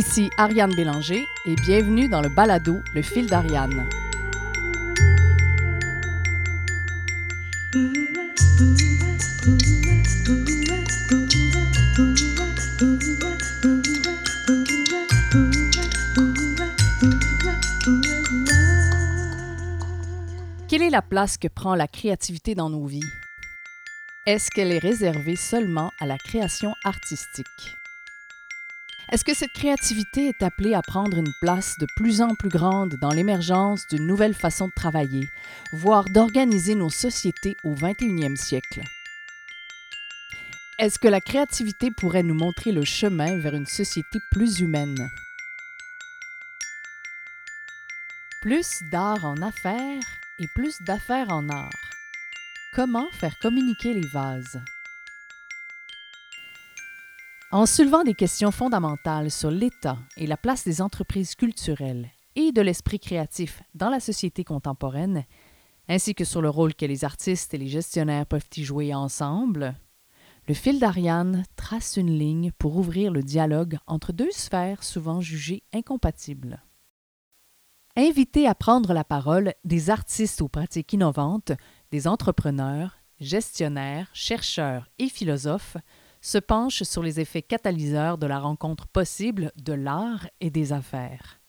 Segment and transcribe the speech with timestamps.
[0.00, 3.86] Ici Ariane Bélanger et bienvenue dans le balado Le fil d'Ariane.
[20.66, 23.02] Quelle est la place que prend la créativité dans nos vies?
[24.24, 27.79] Est-ce qu'elle est réservée seulement à la création artistique?
[29.10, 32.94] Est-ce que cette créativité est appelée à prendre une place de plus en plus grande
[32.94, 35.28] dans l'émergence d'une nouvelle façon de travailler,
[35.72, 38.82] voire d'organiser nos sociétés au 21e siècle?
[40.78, 45.10] Est-ce que la créativité pourrait nous montrer le chemin vers une société plus humaine?
[48.40, 50.02] Plus d'art en affaires
[50.38, 51.90] et plus d'affaires en art.
[52.72, 54.60] Comment faire communiquer les vases?
[57.52, 62.60] En soulevant des questions fondamentales sur l'état et la place des entreprises culturelles et de
[62.60, 65.24] l'esprit créatif dans la société contemporaine,
[65.88, 69.74] ainsi que sur le rôle que les artistes et les gestionnaires peuvent y jouer ensemble,
[70.46, 75.64] le fil d'Ariane trace une ligne pour ouvrir le dialogue entre deux sphères souvent jugées
[75.72, 76.62] incompatibles.
[77.96, 81.50] Inviter à prendre la parole des artistes aux pratiques innovantes,
[81.90, 85.76] des entrepreneurs, gestionnaires, chercheurs et philosophes
[86.20, 91.40] se penche sur les effets catalyseurs de la rencontre possible de l'art et des affaires.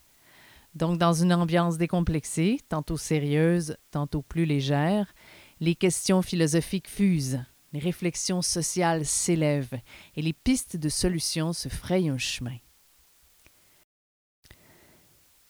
[0.74, 5.14] Donc, dans une ambiance décomplexée, tantôt sérieuse, tantôt plus légère,
[5.60, 9.80] les questions philosophiques fusent, les réflexions sociales s'élèvent
[10.16, 12.58] et les pistes de solutions se frayent un chemin.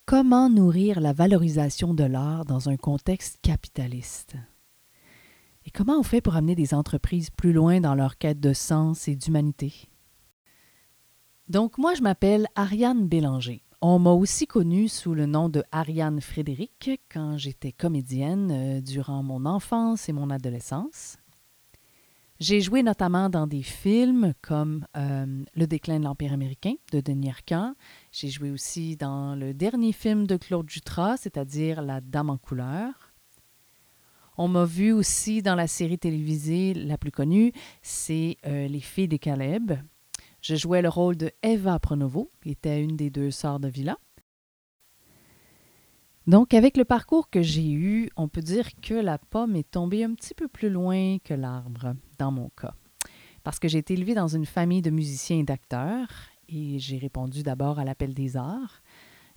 [0.06, 4.36] Comment nourrir la valorisation de l'art dans un contexte capitaliste?
[5.66, 9.08] Et comment on fait pour amener des entreprises plus loin dans leur quête de sens
[9.08, 9.88] et d'humanité?
[11.48, 13.64] Donc, moi, je m'appelle Ariane Bélanger.
[13.82, 19.24] On m'a aussi connue sous le nom de Ariane Frédéric quand j'étais comédienne euh, durant
[19.24, 21.18] mon enfance et mon adolescence.
[22.40, 27.30] J'ai joué notamment dans des films comme euh, Le déclin de l'Empire américain de Denis
[27.30, 27.76] Arcand.
[28.12, 33.11] J'ai joué aussi dans le dernier film de Claude Jutras, c'est-à-dire La Dame en couleur.
[34.38, 39.08] On m'a vu aussi dans la série télévisée la plus connue, c'est euh, Les filles
[39.08, 39.74] des Caleb.
[40.42, 43.98] Je jouais le rôle de Eva Pronovo, qui était une des deux sœurs de Villa.
[46.28, 50.04] Donc, avec le parcours que j'ai eu, on peut dire que la pomme est tombée
[50.04, 52.74] un petit peu plus loin que l'arbre, dans mon cas.
[53.44, 56.10] Parce que j'ai été élevée dans une famille de musiciens et d'acteurs,
[56.48, 58.81] et j'ai répondu d'abord à l'appel des arts.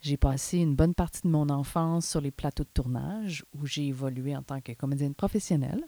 [0.05, 3.87] J'ai passé une bonne partie de mon enfance sur les plateaux de tournage où j'ai
[3.87, 5.83] évolué en tant que comédienne professionnelle.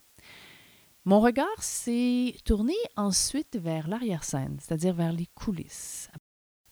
[1.05, 6.09] Mon regard s'est tourné ensuite vers l'arrière-scène, c'est-à-dire vers les coulisses.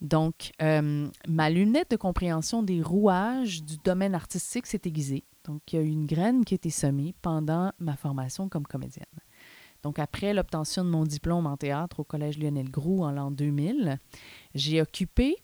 [0.00, 5.24] Donc, euh, ma lunette de compréhension des rouages du domaine artistique s'est aiguisée.
[5.44, 8.66] Donc, il y a eu une graine qui a été semée pendant ma formation comme
[8.66, 9.04] comédienne.
[9.82, 13.98] Donc, après l'obtention de mon diplôme en théâtre au Collège Lionel Groux en l'an 2000,
[14.54, 15.36] j'ai occupé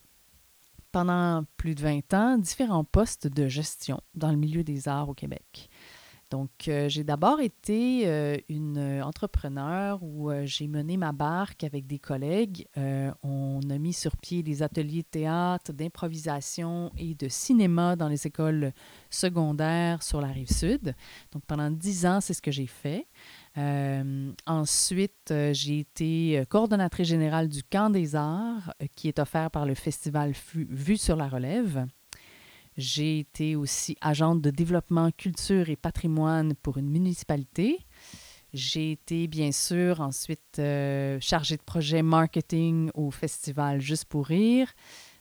[0.93, 5.15] pendant plus de 20 ans différents postes de gestion dans le milieu des arts au
[5.15, 5.71] Québec.
[6.31, 11.89] Donc, euh, j'ai d'abord été euh, une entrepreneur où euh, j'ai mené ma barque avec
[11.89, 12.67] des collègues.
[13.25, 18.27] on a mis sur pied des ateliers de théâtre, d'improvisation et de cinéma dans les
[18.29, 18.73] écoles
[19.11, 20.95] secondaires sur la rive sud.
[21.33, 23.09] Donc, pendant dix ans, c'est ce que j'ai fait.
[23.59, 29.51] Euh, ensuite, euh, j'ai été euh, coordonnatrice générale du Camp des Arts, qui est offert
[29.51, 31.87] par le festival Vue sur la Relève.
[32.77, 37.79] J'ai été aussi agente de développement culture et patrimoine pour une municipalité.
[38.53, 40.61] J'ai été bien sûr ensuite
[41.21, 44.73] chargée de projet marketing au festival Juste pour rire.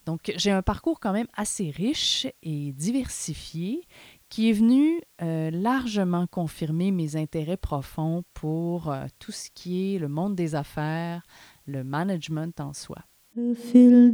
[0.06, 3.82] Donc j'ai un parcours quand même assez riche et diversifié
[4.30, 10.00] qui est venu euh, largement confirmer mes intérêts profonds pour euh, tout ce qui est
[10.00, 11.24] le monde des affaires,
[11.66, 12.98] le management en soi.
[13.36, 14.12] Le fil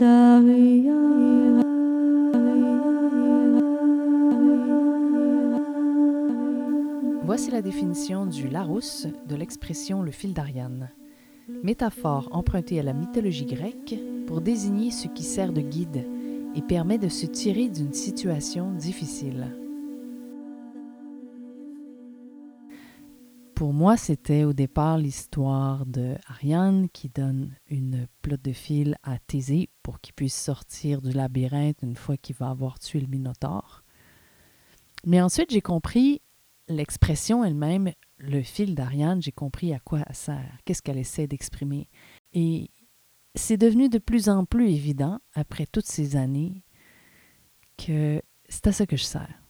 [7.23, 10.91] Voici la définition du Larousse de l'expression le fil d'Ariane.
[11.63, 13.95] Métaphore empruntée à la mythologie grecque
[14.27, 16.07] pour désigner ce qui sert de guide
[16.55, 19.64] et permet de se tirer d'une situation difficile.
[23.55, 29.17] Pour moi, c'était au départ l'histoire de Ariane qui donne une plotte de fil à
[29.17, 33.85] Thésée pour qu'il puisse sortir du labyrinthe une fois qu'il va avoir tué le Minotaure.
[35.05, 36.21] Mais ensuite, j'ai compris
[36.67, 41.87] l'expression elle-même, le fil d'Ariane, j'ai compris à quoi elle sert, qu'est-ce qu'elle essaie d'exprimer.
[42.33, 42.69] Et
[43.35, 46.61] c'est devenu de plus en plus évident, après toutes ces années,
[47.77, 49.41] que c'est à ça que je sers.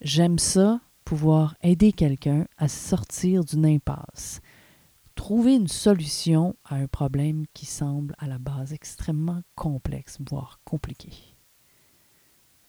[0.00, 4.42] J'aime ça, pouvoir aider quelqu'un à sortir d'une impasse,
[5.14, 11.10] trouver une solution à un problème qui semble à la base extrêmement complexe, voire compliqué.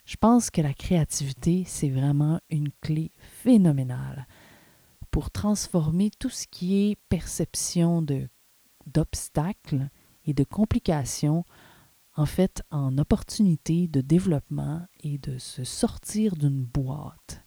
[0.05, 4.25] Je pense que la créativité, c'est vraiment une clé phénoménale
[5.11, 8.05] pour transformer tout ce qui est perception
[8.87, 9.89] d'obstacles
[10.23, 11.43] et de complications
[12.15, 17.43] en fait en opportunité de développement et de se sortir d'une boîte.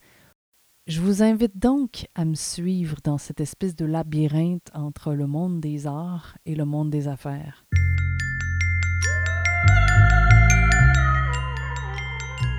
[0.88, 5.60] Je vous invite donc à me suivre dans cette espèce de labyrinthe entre le monde
[5.60, 7.64] des arts et le monde des affaires.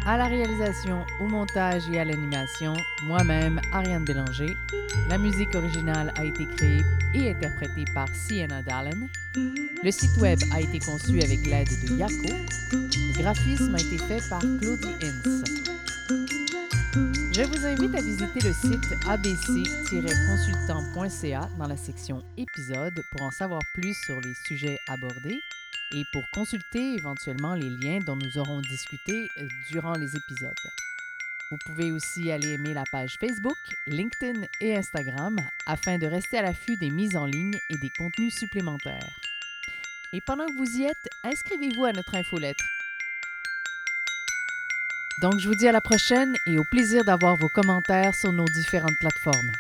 [0.05, 2.73] À la réalisation, au montage et à l'animation,
[3.07, 4.53] moi-même, Ariane Bélanger.
[5.09, 6.81] La musique originale a été créée
[7.13, 9.09] et interprétée par Sienna Dallin.
[9.35, 12.33] Le site web a été conçu avec l'aide de Yako.
[12.71, 16.42] Le graphisme a été fait par Claudie Ince.
[16.93, 23.61] Je vous invite à visiter le site abc-consultant.ca dans la section épisodes pour en savoir
[23.73, 25.41] plus sur les sujets abordés
[25.95, 30.53] et pour consulter éventuellement les liens dont nous aurons discuté euh, durant les épisodes.
[31.49, 33.57] Vous pouvez aussi aller aimer la page Facebook,
[33.87, 38.35] LinkedIn et Instagram afin de rester à l'affût des mises en ligne et des contenus
[38.35, 39.17] supplémentaires.
[40.13, 42.63] Et pendant que vous y êtes, inscrivez-vous à notre infolettre.
[45.19, 48.45] Donc je vous dis à la prochaine et au plaisir d'avoir vos commentaires sur nos
[48.45, 49.51] différentes plateformes.